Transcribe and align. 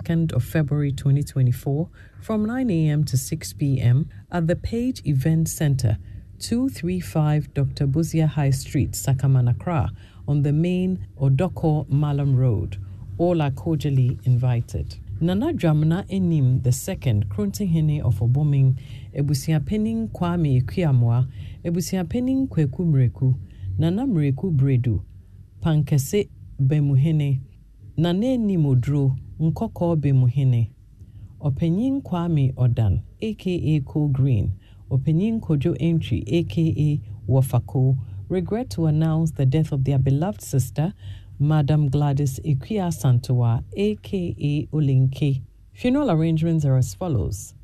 2nd 0.00 0.32
of 0.32 0.42
February 0.42 0.92
2024 0.92 1.88
from 2.22 2.44
9 2.46 2.70
a.m. 2.70 3.04
to 3.04 3.16
6 3.18 3.52
p.m. 3.54 4.08
at 4.32 4.46
the 4.46 4.56
Page 4.56 5.02
Event 5.04 5.48
Center, 5.48 5.98
235 6.38 7.52
Dr. 7.52 7.86
Buzia 7.86 8.26
High 8.26 8.50
Street, 8.50 8.92
Sakamanakra, 8.92 9.90
on 10.26 10.42
the 10.42 10.52
main 10.52 11.06
Odoko 11.20 11.86
Malam 11.90 12.34
Road. 12.34 12.78
All 13.18 13.42
are 13.42 13.50
cordially 13.50 14.18
invited. 14.24 14.96
Nana 15.20 15.52
Dramana 15.52 16.06
Enim 16.08 16.62
II, 16.64 17.24
Krontinghene 17.28 18.02
of 18.02 18.22
Oboming, 18.22 18.78
Ebusiapening 19.14 20.08
Kwame 20.12 20.62
Equiamwa, 20.62 21.28
Ebusiapening 21.62 22.48
Kweku 22.48 22.86
Mreku, 22.86 23.34
Nana 23.76 24.06
Mreku 24.06 24.50
Bredu, 24.56 25.02
Pankese 25.60 26.30
Bemuhene, 26.58 27.40
Nane 27.98 28.38
Nimodro, 28.38 29.18
Nkɔkɔɔ 29.40 29.96
Bemuhene, 29.96 30.68
Ɔpanyin 31.40 32.02
Kwame 32.02 32.52
Odan, 32.56 33.02
aka 33.22 33.80
Cool 33.86 34.08
Green, 34.08 34.52
Ɔpanyin 34.90 35.40
Kojo 35.40 35.74
Entry, 35.80 36.22
aka 36.26 37.00
Wafako, 37.26 37.96
regret 38.28 38.68
to 38.68 38.84
announce 38.84 39.30
the 39.30 39.46
death 39.46 39.72
of 39.72 39.84
their 39.84 39.98
beloved 39.98 40.42
sister, 40.42 40.92
Madam 41.38 41.88
Gladys 41.88 42.38
Ikuya 42.40 42.92
Santoa, 42.92 43.64
aka 43.74 44.66
Olinke. 44.66 45.40
Funeral 45.72 46.10
arrangements 46.10 46.66
are 46.66 46.76
as 46.76 46.92
follows. 46.94 47.54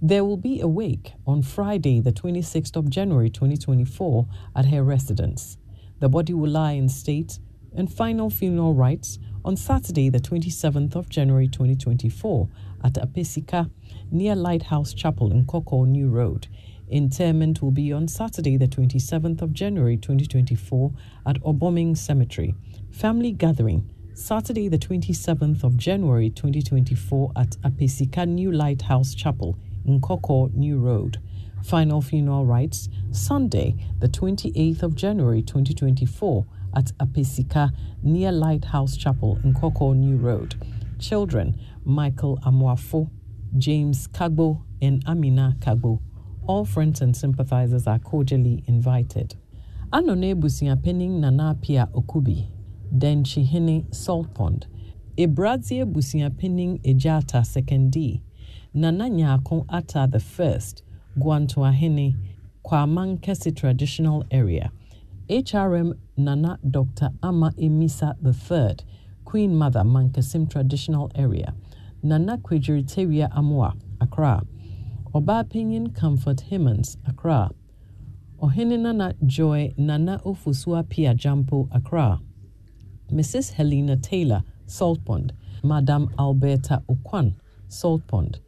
There 0.00 0.24
will 0.24 0.38
be 0.38 0.60
a 0.60 0.68
wake 0.68 1.12
on 1.26 1.42
Friday, 1.42 2.00
the 2.00 2.12
26th 2.12 2.74
of 2.74 2.88
January 2.88 3.28
2024, 3.28 4.26
at 4.56 4.64
her 4.66 4.82
residence. 4.82 5.58
The 6.00 6.08
body 6.08 6.32
will 6.32 6.50
lie 6.50 6.72
in 6.72 6.88
state 6.88 7.38
and 7.76 7.92
final 7.92 8.30
funeral 8.30 8.72
rites 8.72 9.18
on 9.48 9.56
Saturday, 9.56 10.10
the 10.10 10.20
27th 10.20 10.94
of 10.94 11.08
January 11.08 11.48
2024, 11.48 12.50
at 12.84 12.92
Apesika, 12.92 13.70
near 14.10 14.36
Lighthouse 14.36 14.92
Chapel 14.92 15.32
in 15.32 15.46
Koko 15.46 15.84
New 15.84 16.10
Road. 16.10 16.48
Interment 16.90 17.62
will 17.62 17.70
be 17.70 17.90
on 17.90 18.08
Saturday, 18.08 18.58
the 18.58 18.68
27th 18.68 19.40
of 19.40 19.54
January 19.54 19.96
2024, 19.96 20.92
at 21.24 21.38
Oboming 21.46 21.94
Cemetery. 21.94 22.54
Family 22.90 23.32
gathering, 23.32 23.88
Saturday, 24.12 24.68
the 24.68 24.76
27th 24.76 25.64
of 25.64 25.78
January 25.78 26.28
2024, 26.28 27.32
at 27.34 27.52
Apesika 27.62 28.28
New 28.28 28.52
Lighthouse 28.52 29.14
Chapel 29.14 29.56
in 29.86 29.98
Koko 30.02 30.48
New 30.48 30.78
Road. 30.78 31.22
Final 31.64 32.02
funeral 32.02 32.44
rites, 32.44 32.90
Sunday, 33.12 33.76
the 33.98 34.08
28th 34.08 34.82
of 34.82 34.94
January 34.94 35.40
2024, 35.40 36.44
at 36.78 36.92
Apesika 36.98 37.72
near 38.04 38.30
Lighthouse 38.30 38.96
Chapel 38.96 39.38
in 39.42 39.52
Koko 39.52 39.92
New 39.92 40.16
Road. 40.16 40.54
Children 41.00 41.58
Michael 41.84 42.38
Amwafo, 42.46 43.10
James 43.56 44.06
Kagbo, 44.08 44.62
and 44.80 45.02
Amina 45.06 45.56
Kagbo. 45.58 46.00
All 46.46 46.64
friends 46.64 47.00
and 47.00 47.16
sympathizers 47.16 47.88
are 47.88 47.98
cordially 47.98 48.62
invited. 48.68 49.34
Anone 49.92 50.34
Busiapening 50.40 51.18
Nana 51.20 51.56
Pia 51.60 51.88
Okubi, 51.92 52.48
Denchihene 52.96 53.92
Salt 53.92 54.32
Pond, 54.34 54.66
Ebrazie 55.16 55.84
Busiapening 55.84 56.80
Ejata 56.84 57.44
Second 57.44 57.90
D, 57.90 58.22
Nana 58.72 59.04
Nyako 59.04 59.66
Ata 59.68 60.08
the 60.10 60.20
First, 60.20 60.84
Guantuahene, 61.18 62.14
Kwamankesi 62.64 63.56
Traditional 63.56 64.24
Area. 64.30 64.70
HRM 65.28 65.92
Nana 66.16 66.58
Dr. 66.70 67.10
Ama 67.22 67.52
Emisa 67.58 68.14
III, 68.24 68.76
Queen 69.26 69.54
Mother, 69.54 69.80
Mankasim 69.80 70.50
Traditional 70.50 71.12
Area, 71.14 71.54
Nana 72.02 72.38
Kwejiriteria 72.38 73.30
Amua, 73.36 73.74
Accra, 74.00 74.42
Oba 75.12 75.40
Opinion 75.40 75.90
Comfort 75.90 76.40
Himmons, 76.40 76.96
Accra, 77.06 77.50
Ohene 78.40 78.78
Nana 78.78 79.14
Joy 79.26 79.74
Nana 79.76 80.18
Ofusua 80.24 80.88
Pia 80.88 81.14
Jampo, 81.14 81.68
Accra, 81.72 82.20
Mrs. 83.12 83.52
Helena 83.52 83.96
Taylor, 83.98 84.42
Salt 84.64 85.04
Pond, 85.04 85.34
Madame 85.62 86.08
Alberta 86.18 86.82
Okwan, 86.88 87.34
Salt 87.68 88.06
Pond, 88.06 88.40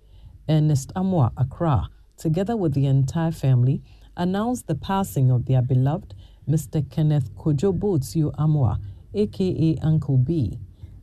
Ernest 0.48 0.94
Amua, 0.94 1.30
Accra, 1.36 1.90
together 2.16 2.56
with 2.56 2.72
the 2.72 2.86
entire 2.86 3.32
family, 3.32 3.82
announced 4.16 4.66
the 4.66 4.74
passing 4.74 5.30
of 5.30 5.44
their 5.44 5.60
beloved 5.60 6.14
Mr. 6.50 6.88
Kenneth 6.90 7.34
Kojo 7.36 7.72
Botsio 7.78 8.34
Amwa, 8.36 8.78
aka 9.14 9.78
Uncle 9.82 10.18
B, 10.18 10.58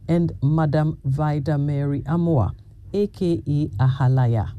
and 0.07 0.33
Madam 0.43 0.97
Vida 1.05 1.57
Mary 1.57 2.01
Amwa, 2.01 2.53
aka 2.93 3.67
Ahalaya. 3.79 4.51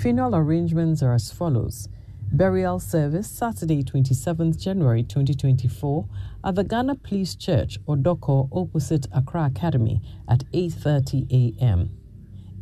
Funeral 0.00 0.34
arrangements 0.34 1.02
are 1.02 1.12
as 1.12 1.30
follows. 1.30 1.88
Burial 2.32 2.80
service 2.80 3.28
Saturday, 3.28 3.84
27th 3.84 4.58
January 4.58 5.02
2024 5.02 6.08
at 6.44 6.54
the 6.54 6.64
Ghana 6.64 6.94
Police 6.94 7.34
Church, 7.34 7.78
Odoko, 7.86 8.48
opposite 8.52 9.06
Accra 9.12 9.44
Academy 9.44 10.00
at 10.26 10.44
8:30 10.52 11.58
a.m. 11.60 11.90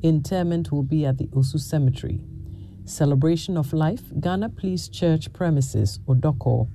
Interment 0.02 0.72
will 0.72 0.82
be 0.82 1.06
at 1.06 1.18
the 1.18 1.28
Osu 1.28 1.60
Cemetery. 1.60 2.20
Celebration 2.84 3.56
of 3.56 3.72
Life, 3.72 4.10
Ghana 4.18 4.48
Police 4.48 4.88
Church 4.88 5.32
premises, 5.32 6.00
Odoko, 6.08 6.68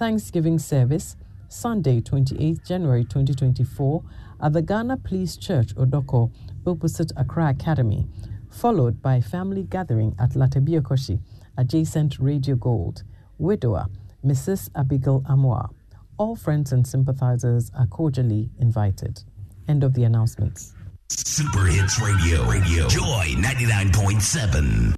Thanksgiving 0.00 0.58
service, 0.58 1.14
Sunday, 1.48 2.00
28th 2.00 2.66
January 2.66 3.04
2024, 3.04 4.02
at 4.42 4.54
the 4.54 4.62
Ghana 4.62 4.96
Police 4.96 5.36
Church, 5.36 5.74
Odoko, 5.74 6.32
opposite 6.66 7.12
Accra 7.18 7.50
Academy, 7.50 8.06
followed 8.50 9.02
by 9.02 9.20
family 9.20 9.64
gathering 9.64 10.16
at 10.18 10.30
Latabiokoshi, 10.30 11.20
adjacent 11.58 12.18
Radio 12.18 12.56
Gold. 12.56 13.02
Widower, 13.36 13.88
Mrs. 14.24 14.70
Abigail 14.74 15.20
Amoa. 15.28 15.68
All 16.16 16.34
friends 16.34 16.72
and 16.72 16.86
sympathizers 16.86 17.70
are 17.78 17.86
cordially 17.86 18.48
invited. 18.58 19.22
End 19.68 19.84
of 19.84 19.92
the 19.92 20.04
announcements. 20.04 20.72
Super 21.10 21.66
Hits 21.66 22.00
Radio, 22.00 22.48
Radio, 22.48 22.88
Joy 22.88 23.34
99.7. 23.36 24.94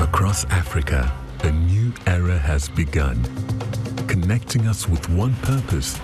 Across 0.00 0.44
Africa, 0.44 1.12
a 1.42 1.50
new 1.50 1.92
era 2.06 2.38
has 2.38 2.68
begun 2.68 3.16
connecting 4.10 4.66
us 4.66 4.88
with 4.88 5.08
one 5.10 5.32
purpose 5.36 5.94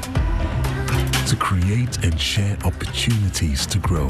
to 1.28 1.34
create 1.41 2.05
and 2.05 2.21
share 2.21 2.56
opportunities 2.65 3.67
to 3.67 3.81
grow. 3.81 4.09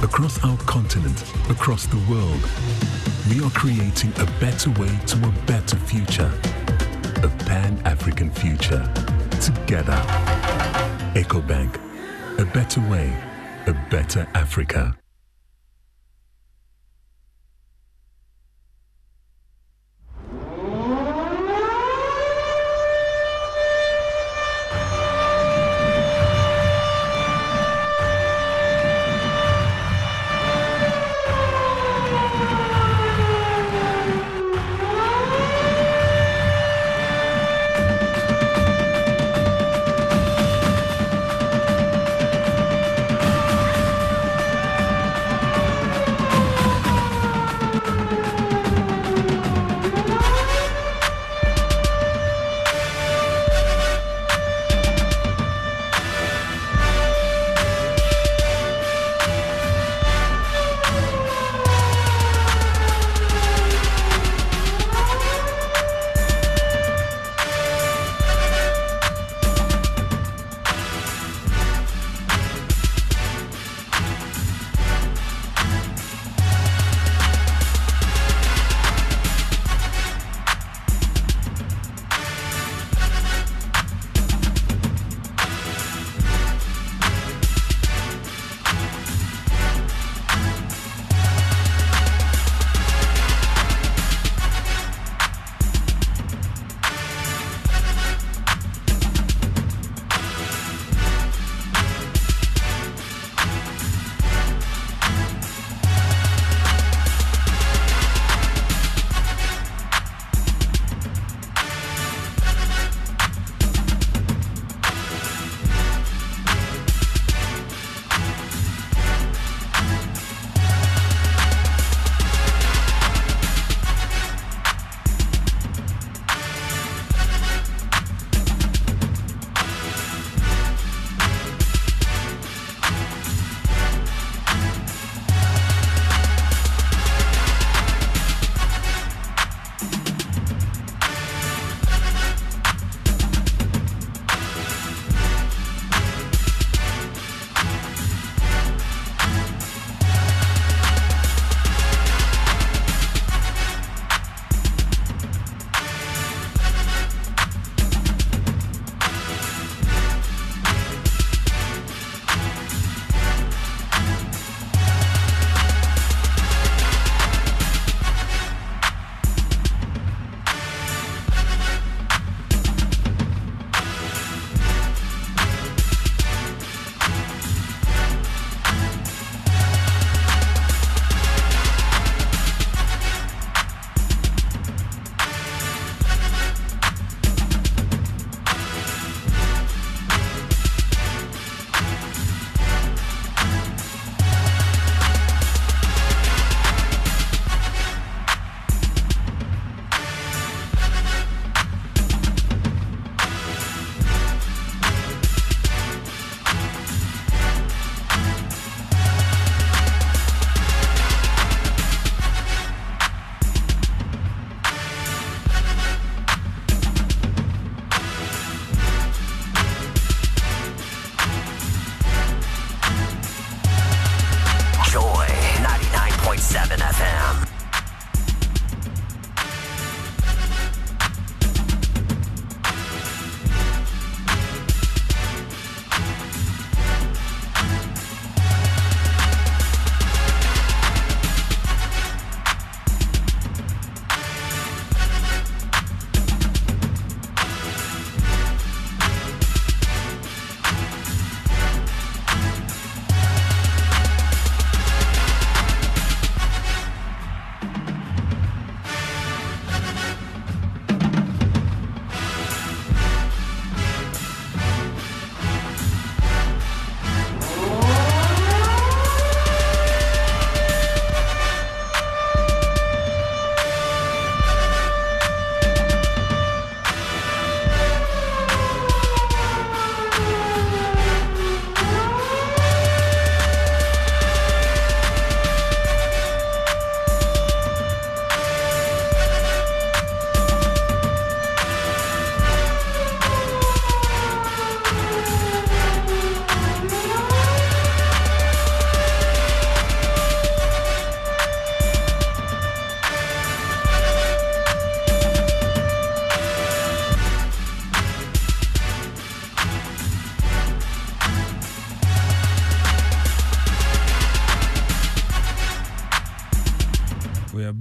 Across 0.00 0.44
our 0.44 0.56
continent, 0.58 1.20
across 1.50 1.86
the 1.86 2.00
world, 2.08 2.48
we 3.28 3.44
are 3.44 3.50
creating 3.50 4.12
a 4.20 4.26
better 4.38 4.70
way 4.80 4.96
to 5.08 5.16
a 5.26 5.32
better 5.46 5.76
future. 5.76 6.32
A 7.24 7.28
pan 7.46 7.76
African 7.84 8.30
future. 8.30 8.88
Together. 9.42 10.00
EcoBank. 11.14 11.80
A 12.38 12.44
better 12.44 12.80
way, 12.88 13.12
a 13.66 13.72
better 13.90 14.28
Africa. 14.34 14.99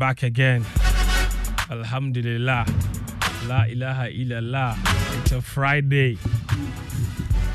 Back 0.09 0.23
again. 0.23 0.65
Alhamdulillah. 1.69 2.65
La 3.45 3.65
ilaha 3.65 4.09
illallah. 4.09 4.75
It's 5.21 5.31
a 5.33 5.39
Friday. 5.39 6.17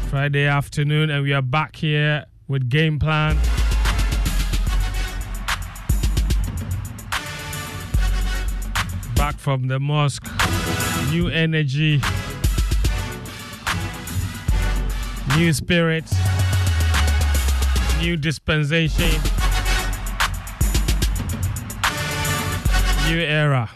Friday 0.08 0.46
afternoon, 0.46 1.10
and 1.10 1.24
we 1.24 1.32
are 1.32 1.42
back 1.42 1.74
here 1.74 2.26
with 2.46 2.68
game 2.68 3.00
plan. 3.00 3.34
Back 9.16 9.36
from 9.36 9.66
the 9.66 9.80
mosque. 9.80 10.30
New 11.10 11.26
energy. 11.26 12.00
New 15.36 15.52
spirit. 15.52 16.04
New 17.98 18.16
dispensation. 18.16 19.43
New 23.06 23.18
era. 23.18 23.70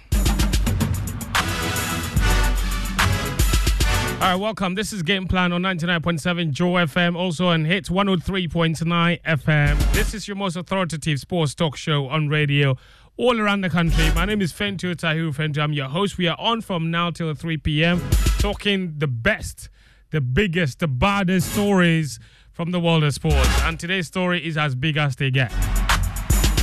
All 4.15 4.25
right, 4.25 4.35
welcome. 4.35 4.75
This 4.75 4.93
is 4.93 5.03
Game 5.03 5.29
Plan 5.29 5.53
on 5.53 5.63
99.7 5.63 6.51
Joy 6.51 6.85
FM, 6.85 7.15
also 7.15 7.49
on 7.49 7.65
Hits 7.65 7.89
103.9 7.89 9.23
FM. 9.23 9.93
This 9.93 10.15
is 10.15 10.27
your 10.27 10.37
most 10.37 10.57
authoritative 10.57 11.21
sports 11.21 11.55
talk 11.55 11.77
show 11.77 12.09
on 12.09 12.29
radio 12.29 12.77
all 13.19 13.39
around 13.39 13.61
the 13.61 13.71
country. 13.71 14.11
My 14.15 14.25
name 14.25 14.41
is 14.41 14.53
Fentu 14.53 14.95
Tahiru 14.95 15.35
Fentu. 15.35 15.59
I'm 15.59 15.73
your 15.73 15.89
host. 15.89 16.17
We 16.17 16.27
are 16.27 16.39
on 16.39 16.63
from 16.63 16.91
now 16.91 17.11
till 17.11 17.33
3 17.35 17.59
p.m. 17.59 18.01
talking 18.39 18.95
the 18.97 19.09
best, 19.09 19.69
the 20.11 20.21
biggest, 20.21 20.79
the 20.79 20.89
baddest 20.89 21.53
stories 21.53 22.19
from 22.53 22.71
the 22.71 22.81
world 22.81 23.05
of 23.05 23.13
sports. 23.13 23.63
And 23.63 23.79
today's 23.79 24.07
story 24.07 24.45
is 24.47 24.57
as 24.57 24.75
big 24.75 24.97
as 24.97 25.17
they 25.17 25.31
get. 25.31 25.53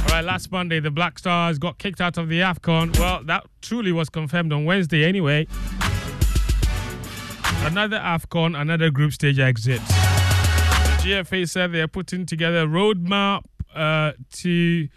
All 0.06 0.12
right, 0.12 0.24
last 0.24 0.52
Monday, 0.52 0.80
the 0.80 0.92
Black 0.92 1.20
Stars 1.20 1.60
got 1.60 1.78
kicked 1.78 2.02
out 2.02 2.18
of 2.18 2.30
the 2.30 2.40
AFCON. 2.40 2.98
Well, 2.98 3.24
that 3.26 3.46
truly 3.62 3.92
was 3.92 4.10
confirmed 4.10 4.54
on 4.54 4.66
Wednesday 4.66 5.04
anyway. 5.04 5.48
Another 7.64 7.98
AFCON, 7.98 8.60
another 8.60 8.90
group 8.90 9.14
stage 9.14 9.40
exit. 9.40 9.82
The 9.88 11.02
GFA 11.04 11.50
said 11.50 11.72
they 11.72 11.82
are 11.82 11.88
putting 11.88 12.26
together 12.26 12.64
a 12.64 12.68
roadmap 12.68 13.44
uh, 13.74 14.14
to 14.34 14.88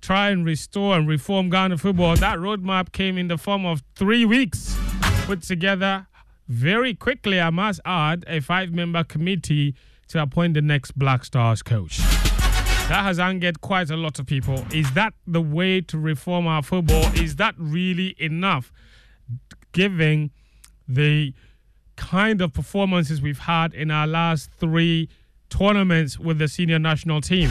try 0.00 0.30
and 0.30 0.44
restore 0.44 0.96
and 0.96 1.08
reform 1.08 1.50
Ghana 1.50 1.78
football. 1.78 2.16
That 2.16 2.38
roadmap 2.38 2.92
came 2.92 3.18
in 3.18 3.28
the 3.28 3.38
form 3.38 3.66
of 3.66 3.82
three 3.96 4.24
weeks 4.24 4.76
put 5.24 5.42
together 5.42 6.06
very 6.48 6.94
quickly, 6.94 7.40
I 7.40 7.48
must 7.48 7.80
add, 7.86 8.24
a 8.28 8.40
five 8.40 8.72
member 8.72 9.04
committee 9.04 9.74
to 10.08 10.20
appoint 10.20 10.52
the 10.52 10.60
next 10.60 10.98
Black 10.98 11.24
Stars 11.24 11.62
coach. 11.62 11.98
That 12.88 13.02
has 13.04 13.18
angered 13.18 13.62
quite 13.62 13.90
a 13.90 13.96
lot 13.96 14.18
of 14.18 14.26
people. 14.26 14.64
Is 14.70 14.92
that 14.92 15.14
the 15.26 15.40
way 15.40 15.80
to 15.80 15.98
reform 15.98 16.46
our 16.46 16.62
football? 16.62 17.04
Is 17.14 17.36
that 17.36 17.54
really 17.56 18.14
enough? 18.18 18.70
Given 19.72 20.30
the 20.86 21.32
kind 21.96 22.42
of 22.42 22.52
performances 22.52 23.22
we've 23.22 23.38
had 23.38 23.72
in 23.72 23.90
our 23.90 24.06
last 24.06 24.50
three 24.52 25.08
tournaments 25.48 26.18
with 26.18 26.38
the 26.38 26.46
senior 26.46 26.78
national 26.78 27.22
team. 27.22 27.50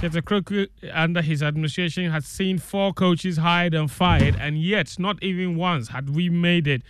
Kurt 0.00 0.12
Okraku, 0.12 0.68
under 0.92 1.22
his 1.22 1.42
administration, 1.42 2.10
has 2.10 2.26
seen 2.26 2.58
four 2.58 2.92
coaches 2.92 3.36
hired 3.36 3.74
and 3.74 3.90
fired, 3.90 4.36
and 4.40 4.60
yet 4.60 4.98
not 4.98 5.22
even 5.22 5.56
once 5.56 5.88
had 5.88 6.10
we 6.10 6.28
made 6.28 6.66
it 6.66 6.82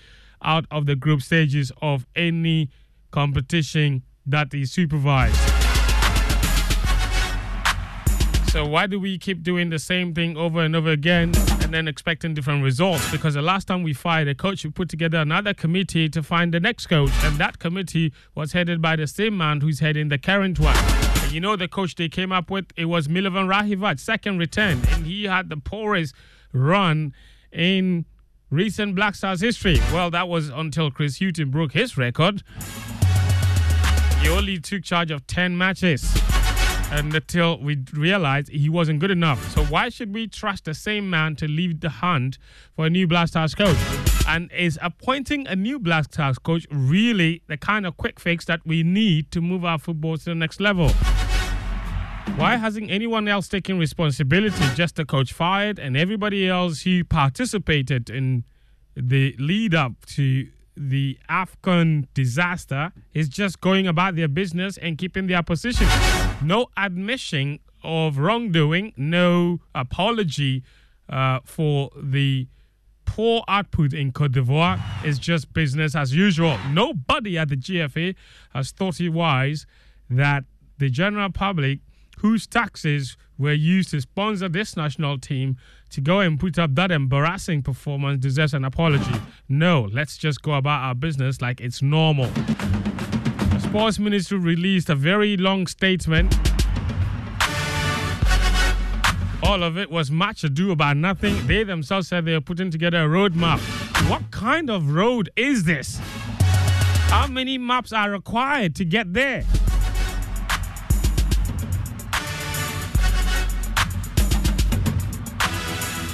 out 0.43 0.65
of 0.71 0.87
the 0.87 0.97
group 0.97 1.23
stages 1.23 1.71
of 1.83 2.07
any 2.17 2.71
competition 3.11 4.03
that 4.27 4.53
he 4.53 4.65
supervised. 4.65 5.54
So 8.55 8.65
why 8.65 8.87
do 8.87 9.01
we 9.01 9.19
keep 9.19 9.43
doing 9.43 9.71
the 9.71 9.81
same 9.81 10.15
thing 10.15 10.37
over 10.37 10.61
and 10.61 10.77
over 10.77 10.91
again 10.91 11.33
and 11.61 11.75
then 11.75 11.89
expecting 11.89 12.35
different 12.35 12.63
results? 12.63 13.11
Because 13.11 13.35
the 13.35 13.43
last 13.43 13.65
time 13.65 13.83
we 13.83 13.93
fired 13.93 14.29
a 14.29 14.35
coach, 14.37 14.63
we 14.63 14.71
put 14.71 14.89
together 14.89 15.19
another 15.19 15.53
committee 15.53 16.09
to 16.11 16.23
find 16.23 16.55
the 16.55 16.61
next 16.61 16.87
coach, 16.87 17.11
and 17.25 17.37
that 17.39 17.59
committee 17.59 18.13
was 18.37 18.53
headed 18.53 18.81
by 18.81 18.95
the 18.95 19.09
same 19.09 19.37
man 19.37 19.61
who's 19.61 19.81
heading 19.81 20.09
the 20.09 20.19
current 20.19 20.61
one. 20.61 20.77
And 20.77 21.33
you 21.33 21.41
know 21.41 21.57
the 21.57 21.67
coach 21.67 21.97
they 21.97 22.09
came 22.09 22.31
up 22.31 22.49
with? 22.49 22.67
It 22.77 22.85
was 22.85 23.09
Milovan 23.09 23.49
Rajevac, 23.49 23.99
second 23.99 24.39
return, 24.39 24.81
and 24.91 25.05
he 25.05 25.25
had 25.25 25.49
the 25.49 25.57
poorest 25.57 26.15
run 26.53 27.13
in 27.51 28.05
recent 28.51 28.95
Black 28.95 29.17
Stars 29.17 29.41
history. 29.41 29.81
Well, 29.93 30.13
that 30.13 30.29
was 30.29 30.49
until 30.49 30.93
Chris 30.93 31.19
Hughton 31.19 31.51
broke 31.51 31.73
his 31.73 31.99
record. 31.99 32.45
He 34.23 34.29
only 34.29 34.61
took 34.61 34.85
charge 34.85 35.11
of 35.11 35.27
10 35.27 35.59
matches 35.59 36.05
until 36.91 37.59
we 37.59 37.83
realized 37.93 38.49
he 38.49 38.69
wasn't 38.69 39.01
good 39.01 39.11
enough. 39.11 39.51
So 39.51 39.65
why 39.65 39.89
should 39.89 40.15
we 40.15 40.27
trust 40.27 40.65
the 40.65 40.75
same 40.75 41.11
man 41.11 41.37
to 41.37 41.49
lead 41.49 41.81
the 41.81 41.91
hunt 41.91 42.39
for 42.77 42.87
a 42.87 42.91
new 42.91 43.07
Black 43.07 43.29
Stars 43.29 43.55
coach? 43.55 43.77
And 44.27 44.51
is 44.53 44.79
appointing 44.81 45.47
a 45.47 45.57
new 45.57 45.79
Black 45.79 46.05
Stars 46.05 46.39
coach 46.39 46.67
really 46.71 47.43
the 47.47 47.57
kind 47.57 47.87
of 47.87 47.97
quick 47.97 48.19
fix 48.19 48.45
that 48.47 48.61
we 48.65 48.83
need 48.83 49.31
to 49.33 49.41
move 49.41 49.65
our 49.65 49.79
football 49.79 50.17
to 50.17 50.25
the 50.25 50.35
next 50.35 50.61
level? 50.61 50.91
Why 52.37 52.57
hasn't 52.57 52.91
anyone 52.91 53.29
else 53.29 53.49
taken 53.49 53.79
responsibility? 53.79 54.65
Just 54.75 54.97
the 54.97 55.05
coach 55.05 55.33
fired 55.33 55.79
and 55.79 55.97
everybody 55.97 56.49
else 56.49 56.83
who 56.83 57.05
participated 57.05 58.11
in 58.11 58.45
the 58.97 59.37
lead 59.39 59.75
up 59.75 60.07
to 60.07 60.49
the 60.77 61.19
AFCON 61.31 62.09
disaster 62.15 62.93
is 63.13 63.29
just 63.29 63.61
going 63.61 63.87
about 63.87 64.17
their 64.17 64.29
business 64.29 64.77
and 64.79 64.99
keeping 64.99 65.27
their 65.27 65.43
position. 65.43 65.87
No 66.43 66.67
admission 66.77 67.61
of 67.83 68.19
wrongdoing, 68.19 68.93
no 68.97 69.61
apology 69.75 70.65
uh, 71.09 71.41
for 71.45 71.91
the 71.97 72.49
poor 73.05 73.45
output 73.47 73.93
in 73.93 74.11
Cote 74.11 74.33
d'Ivoire. 74.33 74.81
It's 75.05 75.19
just 75.19 75.53
business 75.53 75.95
as 75.95 76.15
usual. 76.15 76.59
Nobody 76.71 77.39
at 77.39 77.49
the 77.51 77.57
GFA 77.57 78.15
has 78.53 78.71
thought 78.73 79.01
it 79.01 79.11
wise 79.11 79.67
that 80.11 80.45
the 80.79 80.91
general 80.91 81.31
public 81.31 81.81
whose 82.19 82.47
taxes 82.47 83.17
were 83.39 83.53
used 83.53 83.91
to 83.91 84.01
sponsor 84.01 84.49
this 84.49 84.77
national 84.77 85.19
team 85.19 85.57
to 85.91 86.01
go 86.01 86.21
and 86.21 86.39
put 86.39 86.59
up 86.59 86.75
that 86.75 86.91
embarrassing 86.91 87.63
performance 87.63 88.21
deserves 88.21 88.55
an 88.55 88.65
apology. 88.65 89.21
No, 89.49 89.89
let's 89.93 90.17
just 90.17 90.43
go 90.43 90.55
about 90.55 90.83
our 90.83 90.95
business 90.95 91.41
like 91.41 91.61
it's 91.61 91.83
normal. 91.83 92.27
The 92.27 93.61
sports 93.61 93.99
ministry 93.99 94.39
released 94.39 94.89
a 94.91 94.95
very 94.95 95.37
long 95.37 95.67
statement 95.67 96.35
All 99.47 99.63
of 99.63 99.77
it 99.77 99.91
was 99.91 100.11
much 100.11 100.43
ado 100.43 100.71
about 100.71 100.97
nothing. 100.97 101.47
They 101.47 101.65
themselves 101.65 102.09
said 102.09 102.25
they 102.25 102.33
are 102.33 102.41
putting 102.41 102.71
together 102.71 103.05
a 103.05 103.07
roadmap. 103.07 103.61
What 104.09 104.31
kind 104.31 104.71
of 104.71 104.93
road 104.95 105.29
is 105.37 105.65
this? 105.65 106.01
How 107.11 107.27
many 107.27 107.59
maps 107.59 107.93
are 107.93 108.11
required 108.11 108.75
to 108.77 108.87
get 108.87 109.13
there? 109.13 109.45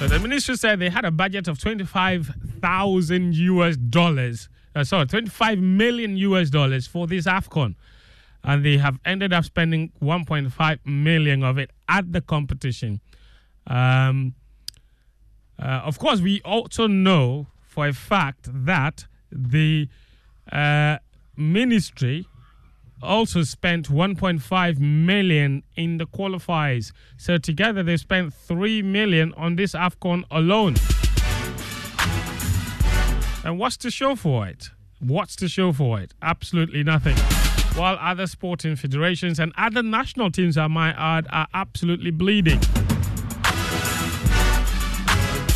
So 0.01 0.09
the 0.09 0.19
ministry 0.19 0.57
said 0.57 0.79
they 0.79 0.89
had 0.89 1.05
a 1.05 1.11
budget 1.11 1.47
of 1.47 1.61
25,000 1.61 3.35
US 3.35 3.77
dollars. 3.77 4.49
Uh, 4.75 4.83
sorry, 4.83 5.05
25 5.05 5.59
million 5.59 6.17
US 6.17 6.49
dollars 6.49 6.87
for 6.87 7.07
this 7.07 7.27
AFCON. 7.27 7.75
And 8.43 8.65
they 8.65 8.79
have 8.79 8.99
ended 9.05 9.35
up 9.35 9.45
spending 9.45 9.93
1.5 10.01 10.79
million 10.87 11.45
of 11.45 11.59
it 11.59 11.71
at 11.87 12.11
the 12.15 12.23
competition. 12.23 13.03
Um, 13.67 14.37
uh, 15.59 15.83
of 15.85 15.99
course, 15.99 16.23
we 16.23 16.41
also 16.47 16.87
know 16.87 17.49
for 17.61 17.87
a 17.87 17.93
fact 17.93 18.49
that 18.51 19.05
the 19.31 19.87
uh, 20.51 20.97
ministry 21.37 22.27
also 23.03 23.43
spent 23.43 23.89
1.5 23.89 24.79
million 24.79 25.63
in 25.77 25.99
the 25.99 26.07
qualifiers. 26.07 26.93
So 27.17 27.39
together 27.39 27.83
they 27.83 27.97
spent 27.97 28.35
3 28.35 28.83
million 28.83 29.33
on 29.37 29.57
this 29.57 29.73
AFCON 29.73 30.25
alone. 30.31 30.77
And 33.45 33.59
what's 33.59 33.77
to 33.79 33.91
show 33.91 34.17
for 34.17 34.47
it? 34.47 34.71
What's 34.99 35.35
to 35.37 35.49
show 35.49 35.73
for 35.73 36.01
it? 36.01 36.13
Absolutely 36.21 36.83
nothing. 36.85 37.17
While 37.79 37.97
other 38.01 38.27
sporting 38.27 38.77
federations 38.77 39.39
and 39.39 39.53
other 39.57 39.83
national 39.83 40.31
teams, 40.31 40.59
I 40.59 40.67
might 40.67 40.95
add, 40.99 41.27
are 41.31 41.47
absolutely 41.55 42.11
bleeding. 42.11 42.61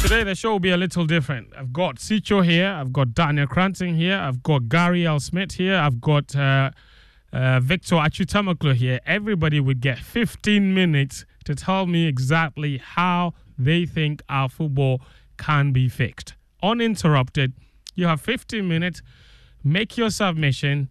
Today 0.01 0.23
the 0.23 0.35
show 0.35 0.53
will 0.53 0.61
be 0.61 0.71
a 0.71 0.77
little 0.77 1.07
different. 1.07 1.49
I've 1.59 1.73
got 1.73 1.97
Sicho 1.97 2.45
here, 2.45 2.69
I've 2.69 2.93
got 2.93 3.15
Daniel 3.15 3.47
Cranston 3.47 3.95
here, 3.97 4.19
I've 4.19 4.43
got 4.43 4.69
Gary 4.69 5.07
Al-Smith 5.07 5.53
here, 5.53 5.77
I've 5.77 6.01
got 6.01 6.37
uh, 6.37 6.71
uh, 7.35 7.59
Victor 7.61 7.97
Achutamaklo 7.97 8.75
here. 8.75 9.01
Everybody 9.05 9.59
would 9.59 9.81
get 9.81 9.99
15 9.99 10.73
minutes 10.73 11.25
to 11.45 11.55
tell 11.55 11.87
me 11.87 12.07
exactly 12.07 12.79
how 12.79 13.35
they 13.59 13.85
think 13.87 14.23
our 14.29 14.49
football 14.49 15.01
can 15.37 15.73
be 15.73 15.89
fixed. 15.89 16.35
Uninterrupted, 16.63 17.53
you 17.95 18.07
have 18.07 18.21
15 18.21 18.67
minutes. 18.67 19.03
Make 19.65 19.97
your 19.97 20.11
submission, 20.11 20.91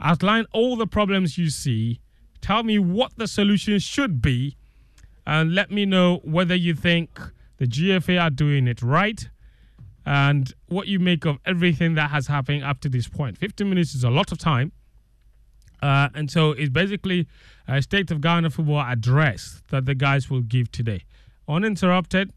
outline 0.00 0.46
all 0.52 0.76
the 0.76 0.86
problems 0.86 1.36
you 1.38 1.50
see, 1.50 2.00
tell 2.40 2.62
me 2.62 2.78
what 2.78 3.16
the 3.16 3.26
solution 3.26 3.78
should 3.78 4.22
be, 4.22 4.56
and 5.26 5.54
let 5.54 5.70
me 5.70 5.86
know 5.86 6.20
whether 6.22 6.54
you 6.54 6.74
think 6.74 7.18
the 7.56 7.66
GFA 7.66 8.22
are 8.22 8.30
doing 8.30 8.68
it 8.68 8.82
right 8.82 9.28
and 10.06 10.52
what 10.66 10.86
you 10.86 11.00
make 11.00 11.24
of 11.24 11.38
everything 11.46 11.94
that 11.94 12.10
has 12.10 12.26
happened 12.26 12.62
up 12.62 12.80
to 12.80 12.88
this 12.88 13.08
point. 13.08 13.38
15 13.38 13.68
minutes 13.68 13.94
is 13.94 14.04
a 14.04 14.10
lot 14.10 14.30
of 14.30 14.38
time. 14.38 14.70
Uh, 15.82 16.08
and 16.14 16.30
so 16.30 16.52
it's 16.52 16.70
basically 16.70 17.26
a 17.68 17.82
state 17.82 18.10
of 18.10 18.20
Ghana 18.20 18.50
football 18.50 18.80
address 18.80 19.62
that 19.70 19.86
the 19.86 19.94
guys 19.94 20.30
will 20.30 20.40
give 20.40 20.70
today. 20.70 21.04
Uninterrupted, 21.48 22.32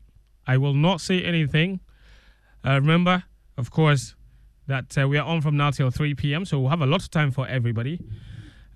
I 0.46 0.58
will 0.58 0.74
not 0.74 1.01
say 1.01 1.24
anything. 1.24 1.79
Uh, 2.65 2.74
remember, 2.74 3.24
of 3.58 3.72
course, 3.72 4.15
that 4.67 4.98
uh, 4.98 5.08
we 5.08 5.17
are 5.17 5.25
on 5.25 5.41
from 5.41 5.56
now 5.56 5.72
till 5.72 5.89
3 5.89 6.13
p.m., 6.15 6.46
so 6.46 6.60
we'll 6.60 6.70
have 6.70 6.82
a 6.82 6.86
lot 6.86 7.01
of 7.01 7.10
time 7.10 7.32
for 7.32 7.48
everybody. 7.48 8.01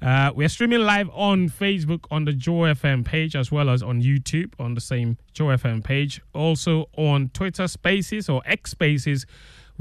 Uh, 0.02 0.32
we're 0.36 0.50
streaming 0.50 0.80
live 0.80 1.10
on 1.14 1.48
Facebook 1.48 2.06
on 2.10 2.26
the 2.26 2.34
Joy 2.34 2.74
FM 2.74 3.06
page 3.06 3.36
as 3.36 3.52
well 3.52 3.70
as 3.70 3.84
on 3.84 4.02
YouTube 4.02 4.54
on 4.58 4.74
the 4.74 4.82
same 4.82 5.18
Joy 5.32 5.56
FM 5.58 5.84
page. 5.84 6.22
Also 6.34 6.90
on 6.98 7.30
Twitter 7.34 7.68
Spaces 7.68 8.28
or 8.28 8.42
X 8.46 8.72
Spaces, 8.72 9.28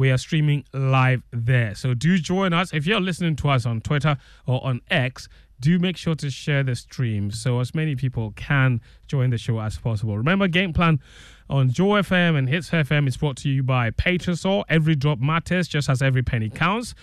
we 0.01 0.11
are 0.11 0.17
streaming 0.17 0.65
live 0.73 1.23
there. 1.31 1.75
So 1.75 1.93
do 1.93 2.17
join 2.17 2.55
us. 2.55 2.73
If 2.73 2.87
you're 2.87 3.03
listening 3.03 3.37
to 3.37 3.51
us 3.51 3.67
on 3.67 3.83
Twitter 3.83 4.17
or 4.47 4.65
on 4.65 4.81
X, 4.91 5.29
do 5.61 5.79
make 5.79 5.99
sure 5.99 6.15
to 6.15 6.31
share 6.31 6.63
the 6.63 6.75
stream 6.75 7.31
so 7.31 7.61
as 7.61 7.75
many 7.75 7.95
people 7.95 8.33
can 8.35 8.81
join 9.09 9.29
the 9.29 9.37
show 9.37 9.61
as 9.61 9.77
possible. 9.77 10.17
Remember, 10.17 10.49
Game 10.49 10.73
Plan 10.73 11.01
on 11.51 11.71
Joy 11.71 12.01
FM 12.01 12.39
and 12.39 12.49
Hits 12.49 12.71
FM 12.71 13.09
is 13.09 13.19
brought 13.19 13.37
to 13.39 13.51
you 13.51 13.63
by 13.63 13.91
Petrosol. 13.91 14.65
Every 14.71 14.97
drop 14.97 15.19
matters 15.19 15.69
just 15.69 15.91
as 15.91 16.01
every 16.01 16.23
penny 16.23 16.49
counts. 16.49 16.95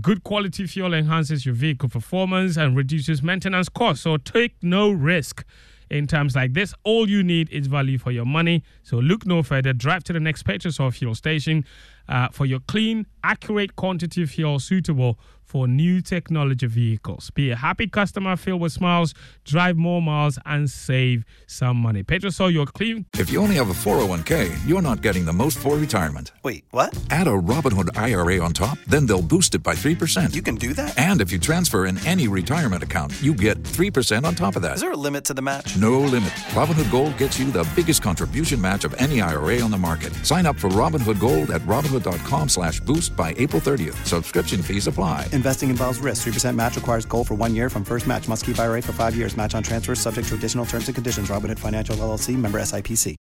Good 0.00 0.22
quality 0.22 0.68
fuel 0.68 0.94
enhances 0.94 1.44
your 1.44 1.54
vehicle 1.56 1.88
performance 1.88 2.56
and 2.56 2.76
reduces 2.76 3.24
maintenance 3.24 3.68
costs. 3.68 4.04
So 4.04 4.18
take 4.18 4.54
no 4.62 4.92
risk 4.92 5.44
in 5.90 6.06
times 6.06 6.34
like 6.34 6.52
this. 6.52 6.74
All 6.84 7.08
you 7.08 7.22
need 7.22 7.50
is 7.50 7.66
value 7.66 7.98
for 7.98 8.10
your 8.10 8.24
money. 8.24 8.62
So 8.82 8.98
look 8.98 9.26
no 9.26 9.42
further. 9.42 9.72
Drive 9.72 10.04
to 10.04 10.12
the 10.12 10.20
next 10.20 10.44
Petrosol 10.44 10.94
fuel 10.94 11.14
station 11.14 11.64
uh, 12.08 12.28
for 12.30 12.46
your 12.46 12.60
clean, 12.60 13.06
accurate 13.22 13.76
quantity 13.76 14.24
fuel 14.26 14.58
suitable 14.58 15.18
for 15.46 15.68
new 15.68 16.00
technology 16.00 16.66
vehicles. 16.66 17.30
Be 17.30 17.50
a 17.50 17.56
happy 17.56 17.86
customer 17.86 18.36
filled 18.36 18.60
with 18.60 18.72
smiles, 18.72 19.14
drive 19.44 19.76
more 19.76 20.02
miles, 20.02 20.38
and 20.44 20.68
save 20.68 21.24
some 21.46 21.76
money. 21.76 22.02
Petrosol, 22.02 22.52
your 22.52 22.66
clean. 22.66 23.06
If 23.14 23.30
you 23.30 23.40
only 23.40 23.54
have 23.56 23.70
a 23.70 23.72
401k, 23.72 24.66
you're 24.66 24.82
not 24.82 25.02
getting 25.02 25.24
the 25.24 25.32
most 25.32 25.58
for 25.58 25.76
retirement. 25.76 26.32
Wait, 26.42 26.64
what? 26.72 26.96
Add 27.10 27.28
a 27.28 27.30
Robinhood 27.30 27.96
IRA 27.96 28.42
on 28.42 28.52
top, 28.52 28.78
then 28.88 29.06
they'll 29.06 29.22
boost 29.22 29.54
it 29.54 29.62
by 29.62 29.74
3%. 29.74 30.34
You 30.34 30.42
can 30.42 30.56
do 30.56 30.72
that? 30.74 30.98
and 30.98 31.20
if 31.20 31.30
you 31.30 31.38
transfer 31.38 31.86
in 31.86 32.04
any 32.06 32.26
retirement 32.28 32.82
account, 32.82 33.12
you 33.22 33.32
get 33.34 33.62
3% 33.62 34.24
on 34.24 34.34
top 34.34 34.56
of 34.56 34.62
that. 34.62 34.74
Is 34.76 34.80
there 34.80 34.92
a 34.92 34.96
limit 34.96 35.24
to 35.26 35.34
the 35.34 35.42
match? 35.42 35.76
No 35.76 36.00
limit. 36.00 36.30
Robinhood 36.54 36.90
Gold 36.90 37.16
gets 37.18 37.38
you 37.38 37.50
the 37.50 37.68
biggest 37.76 38.02
contribution 38.02 38.60
match 38.60 38.84
of 38.84 38.94
any 38.94 39.20
IRA 39.20 39.60
on 39.60 39.70
the 39.70 39.78
market. 39.78 40.12
Sign 40.26 40.46
up 40.46 40.56
for 40.56 40.68
Robinhood 40.70 41.20
Gold 41.20 41.50
at 41.50 41.60
Robinhood.com 41.62 42.48
slash 42.48 42.80
boost 42.80 43.14
by 43.16 43.34
April 43.38 43.60
30th. 43.60 43.94
Subscription 44.06 44.62
fees 44.62 44.86
apply. 44.86 45.28
Investing 45.36 45.70
involves 45.70 45.98
risk. 45.98 46.26
3% 46.26 46.56
match 46.56 46.76
requires 46.76 47.04
gold 47.04 47.28
for 47.28 47.34
one 47.34 47.54
year 47.54 47.70
from 47.70 47.84
first 47.84 48.06
match. 48.06 48.26
Must 48.26 48.44
keep 48.44 48.58
IRA 48.58 48.82
for 48.82 48.92
five 48.92 49.14
years. 49.14 49.36
Match 49.36 49.54
on 49.54 49.62
transfers 49.62 50.00
subject 50.00 50.28
to 50.28 50.34
additional 50.34 50.64
terms 50.64 50.88
and 50.88 50.94
conditions. 50.94 51.28
Robinhood 51.28 51.58
Financial 51.58 51.94
LLC 51.96 52.36
member 52.36 52.58
SIPC. 52.58 53.16